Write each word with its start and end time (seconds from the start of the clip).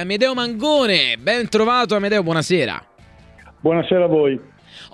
Amedeo 0.00 0.34
Mangone. 0.34 1.16
Ben 1.18 1.48
trovato 1.48 1.94
Amedeo, 1.94 2.22
buonasera. 2.22 2.82
Buonasera 3.60 4.04
a 4.04 4.08
voi. 4.08 4.40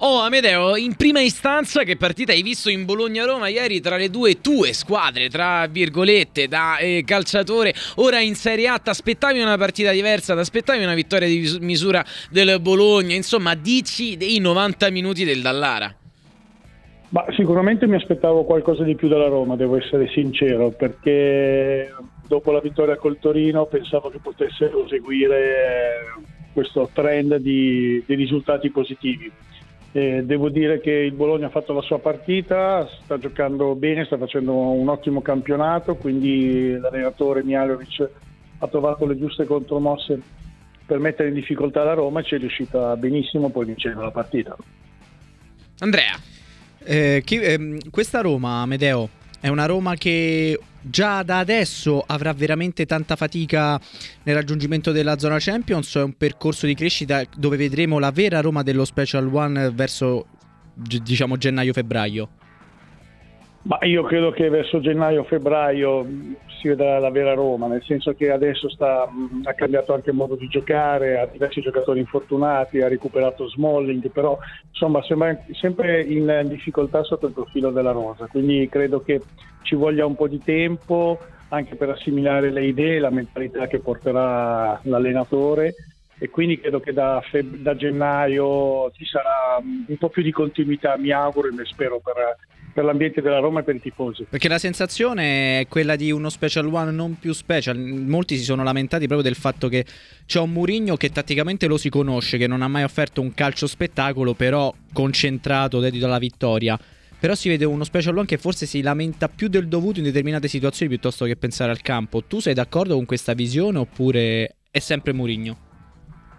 Oh 0.01 0.19
Amedeo, 0.21 0.77
in 0.77 0.95
prima 0.97 1.21
istanza 1.21 1.83
che 1.83 1.97
partita 1.97 2.33
hai 2.33 2.43
visto 2.43 2.69
in 2.69 2.85
Bologna-Roma 2.85 3.49
ieri 3.49 3.81
tra 3.81 3.97
le 3.97 4.11
due 4.11 4.41
tue 4.41 4.73
squadre, 4.73 5.29
tra 5.29 5.67
virgolette, 5.69 6.49
da 6.49 6.79
eh, 6.79 7.03
calciatore, 7.07 7.73
ora 7.97 8.21
in 8.21 8.35
Serie 8.35 8.69
A, 8.69 8.79
ti 8.79 8.91
aspettavi 8.91 9.41
una 9.41 9.57
partita 9.57 9.93
diversa, 9.93 10.35
ti 10.35 10.41
aspettavi 10.41 10.83
una 10.83 10.95
vittoria 10.95 11.29
di 11.29 11.59
misura 11.61 12.05
del 12.31 12.61
Bologna, 12.61 13.15
insomma 13.15 13.55
dici 13.55 14.17
dei 14.17 14.39
90 14.39 14.91
minuti 14.91 15.25
del 15.25 15.41
Dallara? 15.41 15.95
Ma 17.11 17.25
sicuramente 17.37 17.87
mi 17.87 17.95
aspettavo 17.95 18.45
qualcosa 18.45 18.83
di 18.83 18.97
più 18.97 19.09
dalla 19.09 19.29
Roma, 19.29 19.57
devo 19.57 19.79
essere 19.79 20.09
sincero, 20.09 20.71
perché 20.71 21.91
dopo 22.27 22.53
la 22.53 22.61
vittoria 22.61 22.97
col 22.97 23.19
Torino 23.19 23.67
pensavo 23.67 24.11
che 24.11 24.19
potesse 24.19 24.67
proseguire 24.67 26.05
questo 26.53 26.89
trend 26.93 27.37
di, 27.37 28.03
di 28.07 28.15
risultati 28.15 28.71
positivi 28.71 29.31
eh, 29.97 30.23
devo 30.25 30.51
dire 30.51 30.79
che 30.79 30.91
il 30.91 31.13
Bologna 31.13 31.47
ha 31.47 31.51
fatto 31.51 31.73
la 31.73 31.81
sua 31.81 31.99
partita, 31.99 32.87
sta 33.03 33.17
giocando 33.17 33.75
bene, 33.75 34.05
sta 34.05 34.19
facendo 34.19 34.53
un 34.53 34.87
ottimo 34.91 35.23
campionato, 35.23 35.95
quindi 35.95 36.77
l'allenatore 36.79 37.43
Mialovic 37.43 38.07
ha 38.59 38.69
trovato 38.69 39.07
le 39.07 39.17
giuste 39.17 39.47
contromosse 39.47 40.21
per 40.85 40.99
mettere 40.99 41.31
in 41.31 41.35
difficoltà 41.35 41.83
la 41.83 41.95
Roma 41.95 42.21
e 42.21 42.25
ci 42.25 42.35
è 42.35 42.39
riuscita 42.39 42.95
benissimo 42.97 43.49
poi 43.49 43.65
vincendo 43.65 44.03
la 44.03 44.11
partita. 44.11 44.55
Andrea. 45.79 46.15
Eh, 46.85 47.23
chi, 47.25 47.41
eh, 47.41 47.79
questa 47.91 48.21
Roma, 48.21 48.67
Medeo, 48.67 49.09
è 49.41 49.49
una 49.49 49.65
Roma 49.65 49.95
che 49.95 50.61
già 50.89 51.23
da 51.23 51.39
adesso 51.39 52.03
avrà 52.07 52.33
veramente 52.33 52.87
tanta 52.87 53.17
fatica 53.17 53.81
nel 54.23 54.35
raggiungimento 54.35 54.93
della 54.93 55.19
zona 55.19 55.37
Champions 55.39 55.97
è 55.97 56.03
un 56.03 56.17
percorso 56.17 56.67
di 56.67 56.75
crescita 56.75 57.23
dove 57.37 57.57
vedremo 57.57 57.99
la 57.99 58.11
vera 58.11 58.41
Roma 58.41 58.63
dello 58.63 58.85
Special 58.85 59.29
One 59.33 59.71
verso 59.71 60.27
diciamo 60.77 61.37
gennaio-febbraio? 61.37 62.29
Ma 63.63 63.79
io 63.83 64.05
credo 64.05 64.31
che 64.31 64.49
verso 64.49 64.81
gennaio-febbraio 64.81 66.07
si 66.67 66.69
vedrà 66.69 67.09
vera 67.11 67.35
Roma, 67.35 67.69
nel 67.69 67.83
senso 67.85 68.13
che 68.15 68.31
adesso 68.31 68.69
sta, 68.69 69.09
ha 69.45 69.55
cambiato 69.55 69.95
anche 69.95 70.11
il 70.11 70.17
modo 70.17 70.35
di 70.35 70.49
giocare, 70.49 71.19
ha 71.19 71.27
diversi 71.27 71.61
giocatori 71.61 72.01
infortunati, 72.01 72.81
ha 72.81 72.89
recuperato 72.89 73.49
Smalling, 73.49 74.11
però 74.11 74.37
insomma 74.69 75.03
sembra 75.05 75.39
sempre 75.53 76.03
in 76.03 76.45
difficoltà 76.49 77.05
sotto 77.05 77.27
il 77.27 77.33
profilo 77.33 77.71
della 77.71 77.93
Rosa, 77.93 78.27
quindi 78.27 78.69
credo 78.69 79.01
che 79.01 79.23
ci 79.63 79.77
voglia 79.77 80.07
un 80.07 80.17
po' 80.17 80.27
di 80.27 80.43
tempo 80.43 81.21
anche 81.49 81.77
per 81.77 81.91
assimilare 81.91 82.51
le 82.51 82.67
idee, 82.67 82.99
la 82.99 83.11
mentalità 83.11 83.69
che 83.69 83.79
porterà 83.79 84.81
l'allenatore. 84.83 85.75
E 86.19 86.31
quindi 86.31 86.59
credo 86.59 86.81
che 86.81 86.95
da, 86.95 87.21
feb- 87.31 87.57
da 87.57 87.77
gennaio 87.77 88.91
ci 88.93 89.05
sarà 89.05 89.59
un 89.61 89.97
po' 89.99 90.09
più 90.09 90.23
di 90.23 90.31
continuità, 90.31 90.97
mi 90.97 91.11
auguro 91.11 91.49
e 91.49 91.51
ne 91.53 91.67
spero 91.67 92.01
per 92.03 92.39
per 92.77 92.85
l'ambiente 92.85 93.23
della 93.23 93.39
Roma 93.39 93.61
e 93.61 93.63
per 93.63 93.75
i 93.75 93.81
tifosi. 93.81 94.27
Perché 94.29 94.49
la 94.49 94.59
sensazione 94.59 95.61
è 95.61 95.67
quella 95.67 95.97
di 95.97 96.13
uno 96.13 96.29
special 96.29 96.67
one 96.67 96.91
non 96.91 97.19
più 97.19 97.33
special. 97.33 97.79
Molti 97.79 98.37
si 98.37 98.45
sono 98.45 98.63
lamentati 98.63 99.07
proprio 99.07 99.27
del 99.27 99.35
fatto 99.35 99.69
che 99.69 99.87
c'è 100.27 100.41
un 100.41 100.51
Murigno 100.51 100.97
che 100.97 101.09
tatticamente 101.09 101.69
lo 101.69 101.79
si 101.79 101.89
conosce, 101.89 102.37
che 102.37 102.47
non 102.47 102.61
ha 102.61 102.69
mai 102.69 102.83
offerto 102.83 103.23
un 103.23 103.33
calcio 103.33 103.67
spettacolo, 103.67 104.35
però 104.35 104.71
concentrato, 104.93 105.81
dedito 105.81 106.05
alla 106.05 106.19
vittoria. 106.19 106.79
Però 107.19 107.35
si 107.35 107.49
vede 107.49 107.65
uno 107.65 107.83
special 107.83 108.15
one 108.15 108.27
che 108.27 108.37
forse 108.37 108.67
si 108.67 108.83
lamenta 108.83 109.29
più 109.29 109.49
del 109.49 109.69
dovuto 109.69 110.01
in 110.01 110.05
determinate 110.05 110.47
situazioni 110.47 110.93
piuttosto 110.93 111.25
che 111.25 111.37
pensare 111.37 111.71
al 111.71 111.81
campo. 111.81 112.25
Tu 112.25 112.41
sei 112.41 112.53
d'accordo 112.53 112.95
con 112.95 113.07
questa 113.07 113.33
visione 113.33 113.79
oppure 113.79 114.57
è 114.71 114.79
sempre 114.81 115.15
Murigno? 115.15 115.57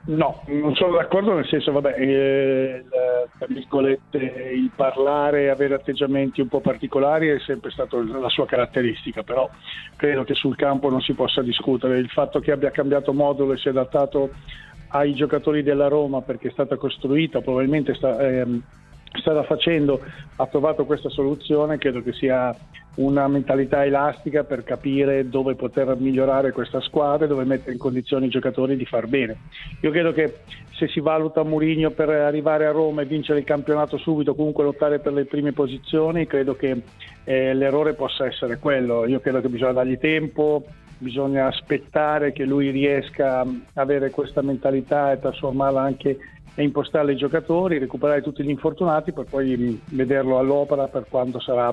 No, 0.06 0.44
non 0.46 0.74
sono 0.76 0.96
d'accordo 0.96 1.34
nel 1.34 1.48
senso, 1.48 1.72
vabbè, 1.74 1.96
eh, 2.00 2.86
tra 3.38 3.48
virgolette, 3.48 4.18
il 4.18 4.72
parlare 4.76 5.44
e 5.44 5.48
avere 5.50 5.76
atteggiamenti 5.76 6.42
un 6.42 6.48
po' 6.48 6.62
particolari 6.62 7.30
è 7.30 7.40
sempre 7.40 7.72
stata 7.72 7.98
la 8.04 8.30
sua 8.30 8.46
caratteristica, 8.46 9.24
però 9.24 9.50
credo 9.96 10.24
che 10.24 10.34
sul 10.34 10.56
campo 10.56 10.90
non 10.90 11.02
si 11.02 11.14
possa 11.14 11.42
discutere. 11.42 12.00
Il 12.00 12.10
fatto 12.10 12.40
che 12.40 12.52
abbia 12.52 12.72
cambiato 12.72 13.14
modulo 13.14 13.54
e 13.54 13.58
si 13.58 13.68
è 13.68 13.72
adattato 13.72 14.32
ai 14.90 15.14
giocatori 15.14 15.64
della 15.64 15.88
Roma 15.88 16.22
perché 16.22 16.50
è 16.50 16.52
stata 16.52 16.78
costruita, 16.78 17.42
probabilmente 17.42 17.94
sta, 17.94 18.20
ehm, 18.20 18.62
stava 19.20 19.44
facendo, 19.44 20.02
ha 20.36 20.46
trovato 20.48 20.86
questa 20.86 21.10
soluzione, 21.10 21.78
credo 21.78 22.02
che 22.02 22.14
sia 22.14 22.56
una 22.98 23.28
mentalità 23.28 23.86
elastica 23.86 24.44
per 24.44 24.64
capire 24.64 25.30
dove 25.30 25.56
poter 25.56 25.96
migliorare 25.98 26.52
questa 26.52 26.82
squadra 26.82 27.26
e 27.26 27.28
dove 27.28 27.44
mettere 27.44 27.74
in 27.74 27.78
condizioni 27.78 28.28
i 28.28 28.30
giocatori 28.30 28.76
di 28.76 28.86
far 28.86 29.08
bene. 29.08 29.38
Io 29.82 29.92
credo 29.92 30.12
che 30.14 30.40
se 30.72 30.88
si 30.88 31.00
valuta 31.00 31.44
Mourinho 31.44 31.92
per 31.92 32.10
arrivare 32.10 32.66
a 32.66 32.72
Roma 32.72 33.02
e 33.02 33.06
vincere 33.06 33.40
il 33.40 33.46
campionato 33.46 33.98
subito, 33.98 34.36
comunque 34.36 34.64
lottare 34.64 35.00
per 35.00 35.14
le 35.14 35.26
prime 35.26 35.52
posizioni, 35.52 36.28
credo 36.28 36.56
che 36.56 36.82
eh, 37.24 37.54
l'errore 37.54 37.94
possa 37.94 38.26
essere 38.26 38.58
quello. 38.58 39.06
Io 39.06 39.20
credo 39.20 39.42
che 39.42 39.50
bisogna 39.50 39.74
dargli 39.74 39.98
tempo, 39.98 40.64
bisogna 40.98 41.48
aspettare 41.48 42.32
che 42.32 42.46
lui 42.46 42.70
riesca 42.70 43.42
a 43.42 43.48
avere 43.76 44.10
questa 44.10 44.42
mentalità 44.42 45.12
e 45.12 45.20
trasformarla 45.20 45.82
anche 45.82 46.18
e 46.56 46.64
impostarla 46.64 47.12
ai 47.12 47.18
giocatori, 47.18 47.78
recuperare 47.78 48.24
tutti 48.24 48.44
gli 48.44 48.50
infortunati 48.50 49.12
per 49.12 49.26
poi 49.30 49.80
vederlo 49.92 50.40
all'opera 50.40 50.88
per 50.88 51.06
quando 51.08 51.40
sarà 51.40 51.72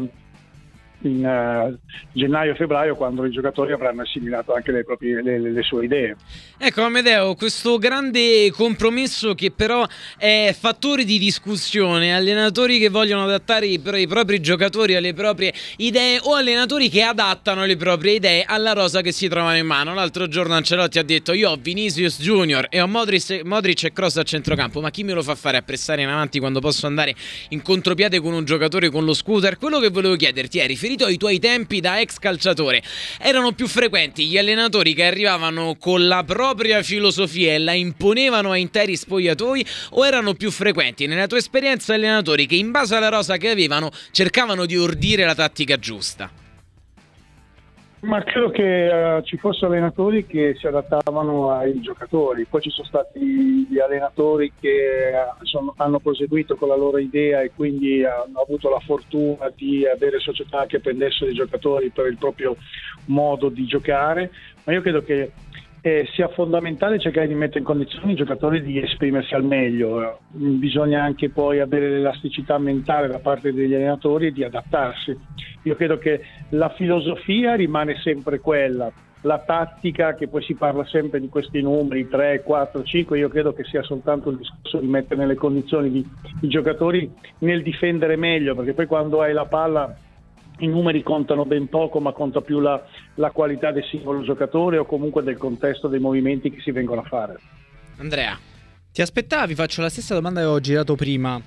in 1.08 1.24
uh, 1.24 1.76
gennaio-febbraio 2.12 2.94
quando 2.96 3.24
i 3.24 3.30
giocatori 3.30 3.72
avranno 3.72 4.02
assimilato 4.02 4.54
anche 4.54 4.72
le, 4.72 4.84
proprie, 4.84 5.22
le, 5.22 5.38
le, 5.38 5.62
sue 5.62 5.84
idee. 5.84 6.16
Ecco 6.58 6.82
Amedeo, 6.82 7.34
questo 7.34 7.78
grande 7.78 8.50
compromesso 8.52 9.34
che 9.34 9.50
però 9.50 9.86
è 10.16 10.54
fattore 10.58 11.04
di 11.04 11.18
discussione, 11.18 12.14
allenatori 12.14 12.78
che 12.78 12.88
vogliono 12.88 13.24
adattare 13.24 13.66
i, 13.66 13.80
i 13.82 14.06
propri 14.06 14.40
giocatori 14.40 14.94
alle 14.94 15.14
proprie 15.14 15.52
idee 15.76 16.18
o 16.22 16.34
allenatori 16.34 16.88
che 16.88 17.02
adattano 17.02 17.64
le 17.64 17.76
proprie 17.76 18.14
idee 18.14 18.44
alla 18.46 18.72
rosa 18.72 19.00
che 19.00 19.12
si 19.12 19.28
trovano 19.28 19.56
in 19.56 19.66
mano. 19.66 19.94
L'altro 19.94 20.26
giorno 20.28 20.54
Ancelotti 20.54 20.98
ha 20.98 21.04
detto 21.04 21.32
io 21.32 21.50
ho 21.50 21.56
Vinicius 21.56 22.20
Junior 22.20 22.66
e 22.70 22.80
ho 22.80 22.86
Modric, 22.86 23.42
Modric 23.44 23.84
e 23.84 23.92
Cross 23.92 24.16
a 24.16 24.22
centrocampo, 24.22 24.80
ma 24.80 24.90
chi 24.90 25.04
me 25.04 25.12
lo 25.12 25.22
fa 25.22 25.34
fare 25.34 25.56
a 25.56 25.62
pressare 25.62 26.02
in 26.02 26.08
avanti 26.08 26.38
quando 26.38 26.60
posso 26.60 26.86
andare 26.86 27.14
in 27.50 27.62
contropiede 27.62 28.20
con 28.20 28.32
un 28.32 28.44
giocatore 28.44 28.90
con 28.90 29.04
lo 29.04 29.14
scooter? 29.14 29.58
Quello 29.58 29.80
che 29.80 29.90
volevo 29.90 30.16
chiederti 30.16 30.58
è 30.58 30.66
riferito 30.66 30.93
riferito 30.94 31.06
ai 31.06 31.16
tuoi 31.16 31.38
tempi 31.38 31.80
da 31.80 32.00
ex 32.00 32.18
calciatore. 32.18 32.82
Erano 33.18 33.52
più 33.52 33.66
frequenti 33.66 34.26
gli 34.26 34.38
allenatori 34.38 34.94
che 34.94 35.04
arrivavano 35.04 35.76
con 35.78 36.06
la 36.06 36.22
propria 36.24 36.82
filosofia 36.82 37.54
e 37.54 37.58
la 37.58 37.72
imponevano 37.72 38.52
a 38.52 38.56
interi 38.56 38.96
spogliatoi 38.96 39.66
o 39.90 40.06
erano 40.06 40.34
più 40.34 40.50
frequenti 40.50 41.06
nella 41.06 41.26
tua 41.26 41.38
esperienza 41.38 41.94
allenatori 41.94 42.46
che 42.46 42.54
in 42.54 42.70
base 42.70 42.94
alla 42.94 43.08
rosa 43.08 43.36
che 43.36 43.50
avevano 43.50 43.90
cercavano 44.10 44.66
di 44.66 44.76
ordire 44.76 45.24
la 45.24 45.34
tattica 45.34 45.78
giusta? 45.78 46.43
Ma 48.04 48.22
credo 48.22 48.50
che 48.50 48.88
uh, 48.88 49.22
ci 49.22 49.38
fossero 49.38 49.68
allenatori 49.68 50.26
che 50.26 50.54
si 50.58 50.66
adattavano 50.66 51.50
ai 51.50 51.80
giocatori, 51.80 52.44
poi 52.44 52.60
ci 52.60 52.68
sono 52.68 52.86
stati 52.86 53.66
gli 53.66 53.78
allenatori 53.78 54.52
che 54.60 55.10
uh, 55.10 55.44
sono, 55.44 55.72
hanno 55.78 56.00
proseguito 56.00 56.54
con 56.56 56.68
la 56.68 56.76
loro 56.76 56.98
idea 56.98 57.40
e 57.40 57.52
quindi 57.56 58.04
hanno 58.04 58.40
avuto 58.40 58.68
la 58.68 58.80
fortuna 58.80 59.50
di 59.56 59.86
avere 59.86 60.18
società 60.18 60.66
che 60.66 60.80
prendessero 60.80 61.30
i 61.30 61.34
giocatori 61.34 61.88
per 61.88 62.06
il 62.06 62.18
proprio 62.18 62.56
modo 63.06 63.48
di 63.48 63.64
giocare, 63.64 64.30
ma 64.64 64.74
io 64.74 64.82
credo 64.82 65.02
che 65.02 65.32
eh, 65.86 66.08
sia 66.14 66.28
fondamentale 66.28 66.98
cercare 66.98 67.26
di 67.26 67.34
mettere 67.34 67.58
in 67.58 67.66
condizione 67.66 68.12
i 68.12 68.16
giocatori 68.16 68.62
di 68.62 68.80
esprimersi 68.80 69.34
al 69.34 69.44
meglio, 69.44 70.20
bisogna 70.30 71.02
anche 71.02 71.28
poi 71.28 71.60
avere 71.60 71.90
l'elasticità 71.90 72.56
mentale 72.56 73.06
da 73.06 73.18
parte 73.18 73.52
degli 73.52 73.74
allenatori 73.74 74.28
e 74.28 74.32
di 74.32 74.42
adattarsi. 74.42 75.14
Io 75.64 75.74
credo 75.74 75.98
che 75.98 76.22
la 76.50 76.70
filosofia 76.70 77.54
rimane 77.54 77.96
sempre 77.96 78.40
quella, 78.40 78.90
la 79.20 79.42
tattica 79.44 80.14
che 80.14 80.26
poi 80.26 80.42
si 80.42 80.54
parla 80.54 80.86
sempre 80.86 81.20
di 81.20 81.28
questi 81.28 81.60
numeri 81.60 82.08
3, 82.08 82.40
4, 82.42 82.82
5, 82.82 83.18
io 83.18 83.28
credo 83.28 83.52
che 83.52 83.64
sia 83.64 83.82
soltanto 83.82 84.30
il 84.30 84.38
discorso 84.38 84.78
di 84.78 84.86
mettere 84.86 85.20
nelle 85.20 85.34
condizioni 85.34 85.90
di, 85.90 86.02
i 86.40 86.48
giocatori 86.48 87.12
nel 87.40 87.62
difendere 87.62 88.16
meglio, 88.16 88.54
perché 88.54 88.72
poi 88.72 88.86
quando 88.86 89.20
hai 89.20 89.34
la 89.34 89.44
palla 89.44 89.94
i 90.58 90.66
numeri 90.66 91.02
contano 91.02 91.44
ben 91.44 91.68
poco, 91.68 92.00
ma 92.00 92.12
conta 92.12 92.40
più 92.40 92.60
la, 92.60 92.82
la, 93.14 93.30
qualità 93.30 93.72
del 93.72 93.84
singolo 93.84 94.22
giocatore 94.22 94.78
o 94.78 94.84
comunque 94.84 95.22
del 95.22 95.36
contesto 95.36 95.88
dei 95.88 96.00
movimenti 96.00 96.50
che 96.50 96.60
si 96.60 96.70
vengono 96.70 97.00
a 97.00 97.04
fare. 97.04 97.38
Andrea, 97.98 98.38
ti 98.92 99.02
aspettavi? 99.02 99.54
Faccio 99.54 99.82
la 99.82 99.88
stessa 99.88 100.14
domanda 100.14 100.40
che 100.40 100.46
ho 100.46 100.60
girato 100.60 100.94
prima 100.94 101.40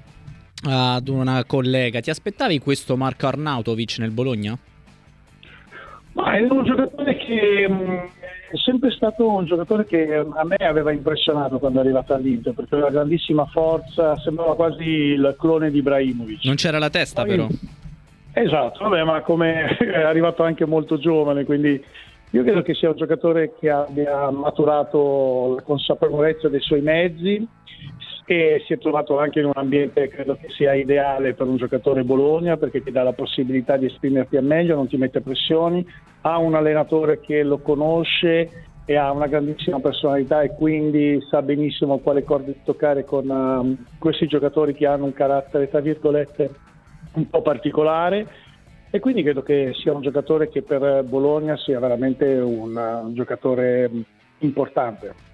ad 0.66 1.08
una 1.08 1.44
collega. 1.46 2.00
Ti 2.00 2.10
aspettavi 2.10 2.60
questo 2.60 2.98
Marco 2.98 3.28
Arnautovic 3.28 3.98
nel 4.00 4.12
Bologna? 4.12 4.58
Ma 6.14 6.36
è 6.36 6.42
un 6.42 6.64
giocatore 6.64 7.16
che 7.16 7.68
mm, 7.70 7.96
è 8.50 8.58
sempre 8.64 8.90
stato 8.92 9.30
un 9.30 9.46
giocatore 9.46 9.86
che 9.86 10.16
a 10.16 10.44
me 10.44 10.56
aveva 10.56 10.92
impressionato 10.92 11.60
quando 11.60 11.80
è 11.80 11.84
arrivato 11.84 12.14
all'Inter 12.14 12.54
perché 12.54 12.74
aveva 12.74 12.90
grandissima 12.90 13.46
forza, 13.46 14.18
sembrava 14.18 14.56
quasi 14.56 14.84
il 14.84 15.36
clone 15.38 15.70
di 15.70 15.78
Ibrahimovic. 15.78 16.44
Non 16.46 16.56
c'era 16.56 16.80
la 16.80 16.90
testa, 16.90 17.22
Poi, 17.22 17.30
però. 17.30 17.48
Esatto, 18.40 18.84
vabbè, 18.84 19.04
ma 19.04 19.22
come 19.22 19.66
è 19.78 20.02
arrivato 20.02 20.44
anche 20.44 20.66
molto 20.66 20.98
giovane, 21.00 21.44
quindi 21.44 21.84
Io 22.32 22.44
credo 22.44 22.62
che 22.62 22.76
sia 22.76 22.90
un 22.90 22.96
giocatore 22.96 23.54
che 23.58 23.70
abbia 23.70 24.30
maturato 24.30 25.56
la 25.56 25.62
consapevolezza 25.64 26.48
dei 26.50 26.60
suoi 26.60 26.82
mezzi 26.82 27.48
e 28.26 28.62
si 28.66 28.74
è 28.74 28.78
trovato 28.78 29.18
anche 29.18 29.40
in 29.40 29.46
un 29.46 29.54
ambiente 29.56 30.10
credo 30.10 30.36
che 30.36 30.50
sia 30.50 30.74
ideale 30.74 31.34
per 31.34 31.48
un 31.48 31.56
giocatore 31.56 32.04
Bologna 32.04 32.58
perché 32.58 32.84
ti 32.84 32.92
dà 32.92 33.02
la 33.02 33.14
possibilità 33.14 33.78
di 33.78 33.86
esprimerti 33.86 34.36
al 34.36 34.44
meglio, 34.44 34.76
non 34.76 34.90
ti 34.90 34.98
mette 34.98 35.22
pressioni, 35.22 35.84
ha 36.22 36.38
un 36.38 36.54
allenatore 36.54 37.22
che 37.22 37.42
lo 37.42 37.60
conosce 37.60 38.66
e 38.86 38.96
ha 38.98 39.12
una 39.12 39.28
grandissima 39.28 39.80
personalità 39.80 40.42
e 40.42 40.54
quindi 40.54 41.20
sa 41.30 41.42
benissimo 41.42 42.00
quale 42.00 42.24
corde 42.24 42.58
toccare 42.64 43.04
con 43.04 43.30
uh, 43.30 43.98
questi 43.98 44.28
giocatori 44.28 44.74
che 44.74 44.86
hanno 44.86 45.06
un 45.06 45.14
carattere 45.14 45.70
tra 45.70 45.80
virgolette 45.80 46.66
un 47.18 47.30
po' 47.30 47.42
particolare. 47.42 48.28
E 48.90 49.00
quindi 49.00 49.22
credo 49.22 49.44
che 49.44 49.74
sia 49.74 49.94
un 49.94 50.02
giocatore 50.02 50.48
che 50.50 50.62
per 50.62 51.04
Bologna 51.04 51.58
sia 51.58 51.80
veramente 51.80 52.26
un, 52.26 52.76
un 52.76 53.14
giocatore 53.14 53.90
importante 54.40 55.27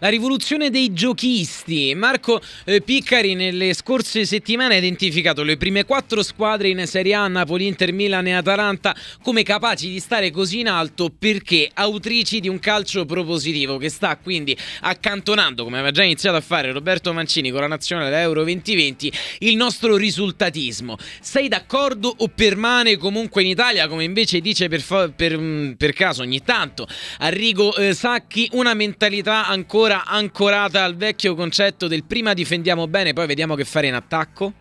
la 0.00 0.08
rivoluzione 0.08 0.70
dei 0.70 0.92
giochisti. 0.92 1.94
Marco 1.94 2.40
eh, 2.64 2.82
Piccari 2.82 3.34
nelle 3.34 3.72
scorse 3.74 4.24
settimane 4.24 4.74
ha 4.74 4.78
identificato 4.78 5.42
le 5.42 5.56
prime 5.56 5.84
quattro 5.84 6.22
squadre 6.22 6.68
in 6.68 6.86
Serie 6.86 7.14
A, 7.14 7.26
Napoli, 7.28 7.66
Inter, 7.66 7.92
Milan 7.92 8.26
e 8.26 8.32
Atalanta, 8.32 8.94
come 9.22 9.42
capaci 9.42 9.88
di 9.88 10.00
stare 10.00 10.30
così 10.30 10.60
in 10.60 10.68
alto 10.68 11.10
perché 11.16 11.70
autrici 11.72 12.40
di 12.40 12.48
un 12.48 12.58
calcio 12.58 13.04
propositivo 13.04 13.76
che 13.78 13.88
sta 13.88 14.16
quindi 14.16 14.56
accantonando, 14.80 15.64
come 15.64 15.76
aveva 15.76 15.92
già 15.92 16.02
iniziato 16.02 16.36
a 16.36 16.40
fare 16.40 16.72
Roberto 16.72 17.12
Mancini 17.12 17.50
con 17.50 17.60
la 17.60 17.66
nazionale 17.66 18.20
Euro 18.20 18.42
2020, 18.42 19.12
il 19.40 19.56
nostro 19.56 19.96
risultatismo. 19.96 20.96
Sei 21.20 21.48
d'accordo 21.48 22.12
o 22.18 22.28
permane 22.28 22.96
comunque 22.96 23.42
in 23.42 23.48
Italia, 23.48 23.88
come 23.88 24.04
invece 24.04 24.40
dice 24.40 24.68
per, 24.68 24.80
fa- 24.80 25.08
per, 25.08 25.38
mm, 25.38 25.72
per 25.72 25.92
caso 25.92 26.22
ogni 26.22 26.42
tanto 26.42 26.86
Arrigo 27.18 27.74
eh, 27.76 27.94
Sacchi, 27.94 28.48
una 28.52 28.74
mentalità 28.74 29.46
ancora 29.46 29.89
ancora 29.90 30.04
ancorata 30.06 30.84
al 30.84 30.94
vecchio 30.94 31.34
concetto 31.34 31.88
del 31.88 32.04
prima 32.04 32.32
difendiamo 32.32 32.86
bene, 32.86 33.12
poi 33.12 33.26
vediamo 33.26 33.54
che 33.54 33.64
fare 33.64 33.88
in 33.88 33.94
attacco? 33.94 34.52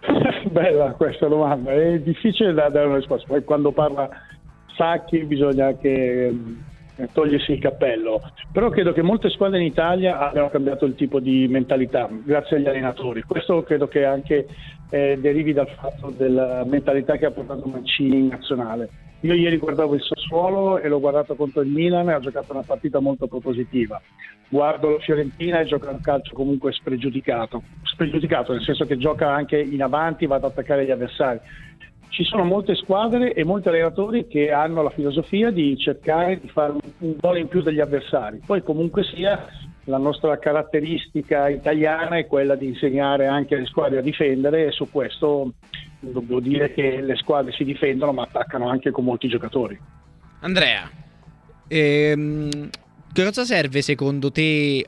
Bella 0.50 0.92
questa 0.92 1.26
domanda, 1.26 1.72
è 1.72 1.98
difficile 2.00 2.52
da 2.52 2.68
dare 2.68 2.86
una 2.86 2.96
risposta, 2.96 3.26
poi 3.28 3.44
quando 3.44 3.72
parla 3.72 4.08
Sacchi 4.76 5.24
bisogna 5.24 5.76
eh, 5.80 6.34
togliersi 7.12 7.52
il 7.52 7.60
cappello, 7.60 8.20
però 8.52 8.68
credo 8.70 8.92
che 8.92 9.02
molte 9.02 9.30
squadre 9.30 9.60
in 9.60 9.66
Italia 9.66 10.18
abbiano 10.18 10.50
cambiato 10.50 10.84
il 10.84 10.94
tipo 10.94 11.20
di 11.20 11.46
mentalità 11.48 12.08
grazie 12.10 12.56
agli 12.56 12.68
allenatori, 12.68 13.22
questo 13.22 13.62
credo 13.62 13.88
che 13.88 14.04
anche 14.04 14.46
eh, 14.90 15.18
derivi 15.20 15.52
dal 15.52 15.68
fatto 15.68 16.12
della 16.16 16.64
mentalità 16.64 17.16
che 17.16 17.26
ha 17.26 17.30
portato 17.30 17.66
Mancini 17.66 18.18
in 18.18 18.26
nazionale 18.28 19.06
io 19.22 19.34
ieri 19.34 19.56
guardavo 19.56 19.94
il 19.94 20.02
Sassuolo 20.02 20.78
e 20.78 20.86
l'ho 20.86 21.00
guardato 21.00 21.34
contro 21.34 21.62
il 21.62 21.68
Milan 21.68 22.08
e 22.08 22.12
ha 22.12 22.20
giocato 22.20 22.52
una 22.52 22.62
partita 22.62 23.00
molto 23.00 23.26
propositiva. 23.26 24.00
Guardo 24.48 24.90
la 24.90 24.98
Fiorentina 25.00 25.58
e 25.58 25.64
gioca 25.64 25.90
un 25.90 26.00
calcio 26.00 26.34
comunque 26.34 26.70
spregiudicato, 26.72 27.64
spregiudicato 27.82 28.52
nel 28.52 28.62
senso 28.62 28.86
che 28.86 28.96
gioca 28.96 29.32
anche 29.32 29.58
in 29.58 29.82
avanti, 29.82 30.26
va 30.26 30.36
ad 30.36 30.44
attaccare 30.44 30.84
gli 30.84 30.92
avversari. 30.92 31.40
Ci 32.08 32.24
sono 32.24 32.44
molte 32.44 32.74
squadre 32.74 33.32
e 33.32 33.44
molti 33.44 33.68
allenatori 33.68 34.26
che 34.26 34.50
hanno 34.50 34.82
la 34.82 34.90
filosofia 34.90 35.50
di 35.50 35.76
cercare 35.78 36.40
di 36.40 36.48
fare 36.48 36.72
un 36.98 37.14
gol 37.20 37.38
in 37.38 37.48
più 37.48 37.62
degli 37.62 37.80
avversari. 37.80 38.40
Poi 38.44 38.62
comunque 38.62 39.04
sia 39.04 39.46
la 39.84 39.98
nostra 39.98 40.38
caratteristica 40.38 41.48
italiana 41.48 42.16
è 42.16 42.26
quella 42.26 42.54
di 42.54 42.66
insegnare 42.66 43.26
anche 43.26 43.54
alle 43.54 43.66
squadre 43.66 43.98
a 43.98 44.02
difendere 44.02 44.66
e 44.66 44.70
su 44.70 44.90
questo 44.90 45.52
devo 46.00 46.40
dire 46.40 46.72
che 46.72 47.00
le 47.00 47.16
squadre 47.16 47.52
si 47.52 47.64
difendono 47.64 48.12
ma 48.12 48.22
attaccano 48.22 48.68
anche 48.68 48.90
con 48.90 49.04
molti 49.04 49.28
giocatori. 49.28 49.78
Andrea, 50.40 50.88
ehm, 51.66 52.68
che 53.12 53.24
cosa 53.24 53.44
serve 53.44 53.82
secondo 53.82 54.30
te 54.30 54.84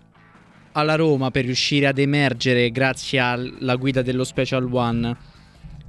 alla 0.72 0.94
Roma 0.94 1.30
per 1.30 1.44
riuscire 1.44 1.86
ad 1.86 1.98
emergere 1.98 2.70
grazie 2.70 3.18
alla 3.18 3.76
guida 3.76 4.02
dello 4.02 4.24
Special 4.24 4.68
One? 4.72 5.16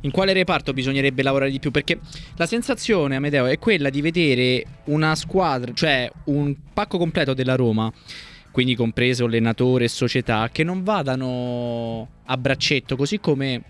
In 0.02 0.12
quale 0.12 0.34
reparto 0.34 0.74
bisognerebbe 0.74 1.22
lavorare 1.22 1.52
di 1.52 1.60
più? 1.60 1.70
Perché 1.70 2.00
la 2.36 2.48
sensazione, 2.48 3.16
Amedeo, 3.16 3.46
è 3.46 3.60
quella 3.60 3.90
di 3.90 4.02
vedere 4.02 4.66
una 4.86 5.14
squadra, 5.14 5.74
cioè 5.74 6.12
un 6.26 6.56
pacco 6.74 6.98
completo 6.98 7.36
della 7.36 7.56
Roma, 7.56 7.92
quindi 8.50 8.76
compreso 8.76 9.26
allenatore 9.26 9.86
e 9.86 9.90
società, 9.90 10.50
che 10.52 10.64
non 10.64 10.84
vadano 10.84 12.10
a 12.26 12.38
braccetto, 12.38 12.96
così 12.96 13.20
come 13.20 13.64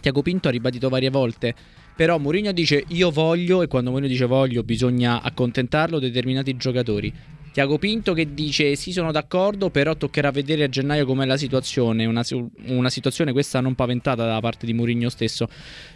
Tiago 0.00 0.20
Pinto 0.20 0.48
ha 0.48 0.50
ribadito 0.50 0.90
varie 0.90 1.10
volte. 1.10 1.54
Però 1.94 2.18
Mourinho 2.18 2.52
dice 2.52 2.84
io 2.88 3.10
voglio 3.10 3.62
e 3.62 3.66
quando 3.66 3.90
Mourinho 3.90 4.10
dice 4.10 4.24
voglio 4.26 4.62
bisogna 4.62 5.22
accontentarlo 5.22 5.98
determinati 5.98 6.56
giocatori. 6.56 7.12
Tiago 7.52 7.78
Pinto 7.78 8.14
che 8.14 8.32
dice 8.32 8.74
sì 8.76 8.92
sono 8.92 9.12
d'accordo 9.12 9.68
però 9.68 9.94
toccherà 9.94 10.30
vedere 10.30 10.64
a 10.64 10.68
gennaio 10.68 11.04
com'è 11.04 11.26
la 11.26 11.36
situazione, 11.36 12.06
una, 12.06 12.22
una 12.66 12.88
situazione 12.88 13.32
questa 13.32 13.60
non 13.60 13.74
paventata 13.74 14.24
da 14.24 14.40
parte 14.40 14.66
di 14.66 14.72
Mourinho 14.72 15.10
stesso. 15.10 15.46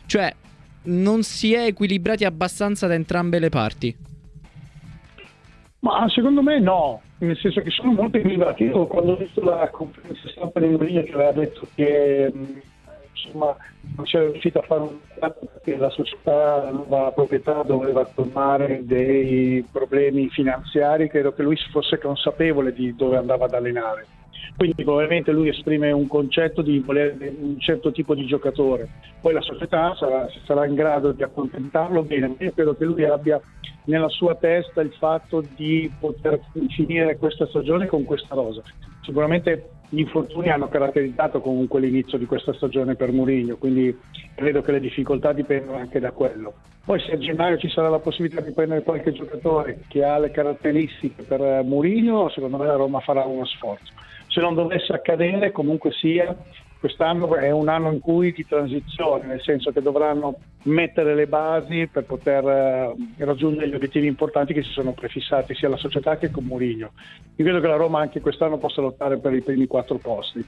Cioè 0.06 0.34
non 0.84 1.22
si 1.22 1.54
è 1.54 1.64
equilibrati 1.66 2.24
abbastanza 2.24 2.86
da 2.86 2.94
entrambe 2.94 3.38
le 3.38 3.48
parti. 3.48 3.96
Ma 5.80 6.08
secondo 6.08 6.42
me 6.42 6.58
no, 6.58 7.00
nel 7.18 7.36
senso 7.38 7.60
che 7.62 7.70
sono 7.70 7.92
molto 7.92 8.18
equilibrati. 8.18 8.64
Io 8.64 8.86
quando 8.86 9.12
ho 9.12 9.16
visto 9.16 9.42
la 9.42 9.68
conferenza 9.70 10.28
stampa 10.28 10.60
di 10.60 10.68
Mourinho 10.68 11.02
che 11.02 11.12
aveva 11.12 11.32
detto 11.32 11.66
che 11.74 12.32
insomma 13.24 13.56
non 13.96 14.04
c'era 14.04 14.26
riuscito 14.26 14.58
a 14.58 14.62
fare 14.62 14.80
un 14.82 14.98
contratto 15.08 15.46
perché 15.46 15.76
la 15.76 15.90
società, 15.90 16.70
la 16.88 17.12
proprietà 17.14 17.62
doveva 17.62 18.06
colmare 18.14 18.84
dei 18.84 19.64
problemi 19.70 20.28
finanziari, 20.28 21.08
credo 21.08 21.32
che 21.32 21.42
lui 21.42 21.56
fosse 21.70 21.98
consapevole 21.98 22.72
di 22.72 22.94
dove 22.94 23.16
andava 23.16 23.46
ad 23.46 23.54
allenare. 23.54 24.06
Quindi 24.56 24.84
probabilmente 24.84 25.32
lui 25.32 25.48
esprime 25.48 25.92
un 25.92 26.06
concetto 26.06 26.62
di 26.62 26.78
volere 26.78 27.34
un 27.38 27.58
certo 27.58 27.90
tipo 27.92 28.14
di 28.14 28.26
giocatore, 28.26 28.88
poi 29.20 29.34
la 29.34 29.42
società 29.42 29.94
sarà, 29.96 30.28
sarà 30.44 30.66
in 30.66 30.74
grado 30.74 31.12
di 31.12 31.22
accontentarlo 31.22 32.02
bene, 32.02 32.34
io 32.38 32.52
credo 32.52 32.74
che 32.74 32.84
lui 32.84 33.04
abbia 33.04 33.40
nella 33.84 34.08
sua 34.08 34.34
testa 34.34 34.80
il 34.80 34.92
fatto 34.98 35.42
di 35.56 35.90
poter 35.98 36.40
finire 36.70 37.16
questa 37.18 37.46
stagione 37.46 37.86
con 37.86 38.04
questa 38.04 38.34
rosa. 38.34 38.62
Sicuramente 39.02 39.70
gli 39.88 40.00
infortuni 40.00 40.50
hanno 40.50 40.68
caratterizzato 40.68 41.40
comunque 41.40 41.80
l'inizio 41.80 42.18
di 42.18 42.26
questa 42.26 42.52
stagione 42.52 42.94
per 42.94 43.12
Mourinho, 43.12 43.56
quindi 43.56 43.96
credo 44.34 44.62
che 44.62 44.72
le 44.72 44.80
difficoltà 44.80 45.32
dipendono 45.32 45.78
anche 45.78 46.00
da 46.00 46.10
quello. 46.10 46.54
Poi 46.84 47.00
se 47.00 47.12
a 47.12 47.18
gennaio 47.18 47.58
ci 47.58 47.68
sarà 47.68 47.88
la 47.88 47.98
possibilità 47.98 48.40
di 48.40 48.52
prendere 48.52 48.82
qualche 48.82 49.12
giocatore 49.12 49.80
che 49.88 50.04
ha 50.04 50.18
le 50.18 50.30
caratteristiche 50.30 51.22
per 51.22 51.62
Mourinho, 51.64 52.28
secondo 52.28 52.58
me 52.58 52.66
la 52.66 52.76
Roma 52.76 53.00
farà 53.00 53.24
uno 53.24 53.44
sforzo. 53.44 53.92
Se 54.28 54.40
non 54.40 54.54
dovesse 54.54 54.92
accadere, 54.92 55.50
comunque 55.50 55.92
sia, 55.92 56.36
quest'anno 56.86 57.34
è 57.34 57.50
un 57.50 57.68
anno 57.68 57.90
in 57.90 57.98
cui 57.98 58.32
di 58.32 58.46
transizione, 58.46 59.26
nel 59.26 59.42
senso 59.42 59.72
che 59.72 59.82
dovranno 59.82 60.36
mettere 60.64 61.16
le 61.16 61.26
basi 61.26 61.88
per 61.90 62.04
poter 62.04 62.46
eh, 62.46 62.94
raggiungere 63.24 63.68
gli 63.68 63.74
obiettivi 63.74 64.06
importanti 64.06 64.54
che 64.54 64.62
si 64.62 64.70
sono 64.70 64.92
prefissati 64.92 65.54
sia 65.56 65.68
la 65.68 65.76
società 65.76 66.16
che 66.16 66.30
con 66.30 66.44
Mourinho. 66.44 66.92
Io 67.34 67.44
credo 67.44 67.58
che 67.60 67.66
la 67.66 67.74
Roma 67.74 68.00
anche 68.00 68.20
quest'anno 68.20 68.58
possa 68.58 68.80
lottare 68.80 69.18
per 69.18 69.34
i 69.34 69.42
primi 69.42 69.66
quattro 69.66 69.98
posti. 69.98 70.44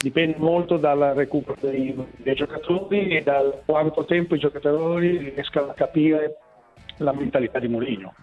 Dipende 0.00 0.36
molto 0.38 0.76
dal 0.76 1.14
recupero 1.16 1.56
dei, 1.60 1.94
dei 2.16 2.34
giocatori 2.34 3.16
e 3.16 3.22
da 3.22 3.42
quanto 3.64 4.04
tempo 4.04 4.36
i 4.36 4.38
giocatori 4.38 5.30
riescano 5.30 5.70
a 5.70 5.74
capire 5.74 6.36
la 6.98 7.12
mentalità 7.12 7.58
di 7.58 7.66
Mourinho. 7.66 8.14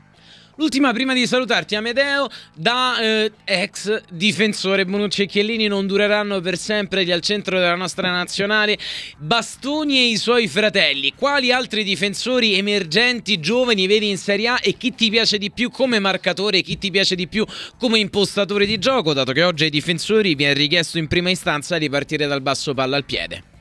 L'ultima 0.59 0.91
prima 0.91 1.13
di 1.13 1.25
salutarti 1.25 1.75
Amedeo 1.75 2.27
da 2.53 2.99
eh, 2.99 3.31
ex 3.45 4.03
difensore 4.11 4.83
Bonucci 4.83 5.21
e 5.21 5.25
Chiellini 5.25 5.67
non 5.67 5.87
dureranno 5.87 6.41
per 6.41 6.57
sempre 6.57 7.09
al 7.13 7.21
centro 7.21 7.57
della 7.57 7.77
nostra 7.77 8.11
nazionale. 8.11 8.77
Bastoni 9.19 9.99
e 9.99 10.09
i 10.09 10.17
suoi 10.17 10.49
fratelli 10.49 11.13
quali 11.15 11.53
altri 11.53 11.85
difensori 11.85 12.57
emergenti 12.57 13.39
giovani 13.39 13.87
vedi 13.87 14.09
in 14.09 14.17
Serie 14.17 14.47
A? 14.49 14.59
E 14.61 14.75
chi 14.75 14.93
ti 14.93 15.09
piace 15.09 15.37
di 15.37 15.49
più 15.49 15.69
come 15.71 15.97
marcatore 15.99 16.61
chi 16.61 16.77
ti 16.77 16.91
piace 16.91 17.15
di 17.15 17.29
più 17.29 17.45
come 17.77 17.99
impostatore 17.99 18.65
di 18.65 18.77
gioco 18.79 19.13
dato 19.13 19.31
che 19.31 19.43
oggi 19.43 19.63
ai 19.63 19.69
difensori 19.69 20.35
viene 20.35 20.55
richiesto 20.55 20.97
in 20.97 21.07
prima 21.07 21.29
istanza 21.29 21.77
di 21.77 21.89
partire 21.89 22.27
dal 22.27 22.41
basso 22.41 22.73
palla 22.73 22.97
al 22.97 23.05
piede 23.05 23.58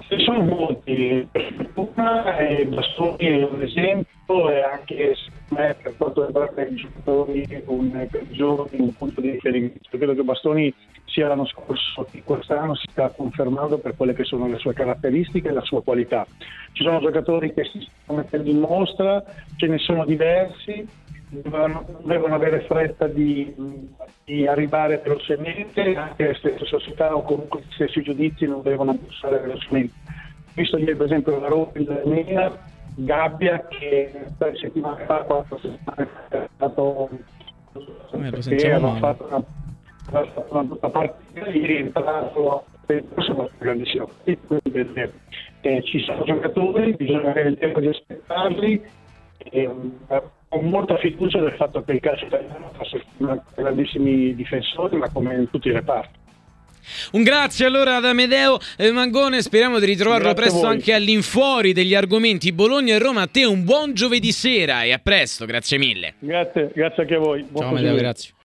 ci 0.00 0.22
sono 0.24 0.42
molti, 0.42 1.28
una 1.74 2.36
è 2.36 2.64
Bastoni 2.64 3.16
è 3.18 3.42
un 3.44 3.62
esempio 3.62 4.50
e 4.50 4.60
anche 4.62 5.14
me 5.48 5.76
per 5.82 5.96
quanto 5.96 6.26
riguarda 6.26 6.62
i 6.62 6.74
giocatori 6.74 7.46
un, 7.66 8.08
per 8.10 8.26
giovani 8.28 8.80
un 8.80 8.92
punto 8.94 9.20
di 9.20 9.30
riferimento. 9.30 9.80
Credo 9.90 10.14
che 10.14 10.22
Bastoni 10.22 10.74
sia 11.04 11.28
l'anno 11.28 11.46
scorso 11.46 12.08
che 12.10 12.22
quest'anno 12.22 12.74
si 12.74 12.86
sta 12.90 13.10
confermando 13.10 13.78
per 13.78 13.94
quelle 13.96 14.14
che 14.14 14.24
sono 14.24 14.46
le 14.48 14.58
sue 14.58 14.72
caratteristiche 14.72 15.48
e 15.48 15.52
la 15.52 15.62
sua 15.62 15.82
qualità. 15.82 16.26
Ci 16.72 16.82
sono 16.82 17.00
giocatori 17.00 17.52
che 17.52 17.64
si 17.64 17.86
stanno 18.02 18.20
mettendo 18.20 18.50
in 18.50 18.58
mostra, 18.58 19.22
ce 19.56 19.66
ne 19.66 19.78
sono 19.78 20.04
diversi, 20.04 20.86
devono, 21.40 21.84
devono 22.04 22.34
avere 22.34 22.60
fretta 22.60 23.06
di, 23.06 23.54
di, 24.24 24.46
arrivare 24.46 25.00
velocemente, 25.02 25.96
anche 25.96 26.26
le 26.28 26.34
stesse 26.34 26.66
società 26.66 27.16
o 27.16 27.22
comunque 27.22 27.60
gli 27.60 27.72
stessi 27.72 28.02
giudizi 28.02 28.46
non 28.46 28.62
devono 28.62 28.94
passare 28.94 29.38
velocemente. 29.38 29.94
Visto 30.54 30.76
ieri 30.76 30.94
per 30.94 31.06
esempio 31.06 31.40
la 31.40 31.48
Roma 31.48 31.70
il 31.74 32.02
Milan, 32.04 32.52
Gabbia 32.94 33.66
che 33.68 34.26
tre 34.36 34.54
settimane 34.56 35.04
fa, 35.06 35.22
quattro 35.22 35.58
settimane 35.58 36.08
fa, 36.28 36.42
è 36.42 36.48
stato 36.56 37.08
Eh, 38.12 38.42
sentiamo 38.42 38.90
hanno 38.90 38.98
fatto 38.98 39.26
una, 39.30 39.42
fatto 40.02 40.46
una 40.50 40.62
brutta 40.64 40.90
partita 40.90 41.48
ieri 41.48 41.76
è 41.76 41.80
entrato 41.80 42.64
sono 43.16 43.48
grandissimo 43.56 44.10
eh, 44.24 45.82
ci 45.84 46.00
sono 46.00 46.22
giocatori 46.24 46.92
bisogna 46.92 47.30
avere 47.30 47.48
il 47.48 47.56
tempo 47.56 47.80
di 47.80 47.86
aspettarli 47.86 48.84
e, 49.38 49.70
ho 50.54 50.60
molta 50.60 50.98
fiducia 50.98 51.40
del 51.40 51.52
fatto 51.52 51.82
che 51.82 51.92
il 51.92 52.00
calcio 52.00 52.26
italiano 52.26 52.70
fosse 52.76 53.02
grandissimi 53.54 54.34
difensori 54.34 54.96
ma 54.96 55.08
come 55.10 55.34
in 55.34 55.50
tutti 55.50 55.68
i 55.68 55.72
reparti 55.72 56.20
Un 57.12 57.22
grazie 57.22 57.64
allora 57.64 57.96
ad 57.96 58.04
Amedeo 58.04 58.58
eh, 58.76 58.90
Mangone, 58.90 59.40
speriamo 59.40 59.78
di 59.78 59.86
ritrovarlo 59.86 60.32
Grazie 60.32 60.50
presto 60.50 60.66
anche 60.66 60.92
all'infuori 60.92 61.72
degli 61.72 61.94
argomenti 61.94 62.52
Bologna 62.52 62.94
e 62.94 62.98
Roma. 62.98 63.22
A 63.22 63.28
te 63.28 63.44
un 63.44 63.64
buon 63.64 63.94
giovedì 63.94 64.32
sera 64.32 64.82
e 64.82 64.92
a 64.92 64.98
presto, 64.98 65.46
grazie 65.46 65.78
mille. 65.78 66.14
grazie, 66.18 66.70
grazie 66.74 67.02
anche 67.02 67.14
a 67.14 67.18
voi 67.18 67.42
Buon 67.42 67.64
Ciao 67.64 67.72
Amedeo, 67.72 67.94
grazie. 67.96 68.32